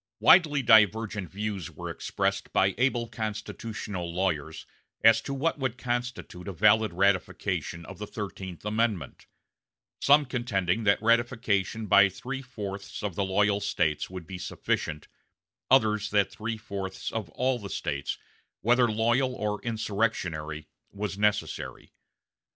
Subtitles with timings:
[0.19, 4.65] Widely divergent views were expressed by able constitutional lawyers
[5.03, 9.27] as to what would constitute a valid ratification of the Thirteenth Amendment;
[10.01, 15.07] some contending that ratification by three fourths of the loyal States would be sufficient,
[15.69, 18.17] others that three fourths of all the States,
[18.61, 21.93] whether loyal or insurrectionary, was necessary.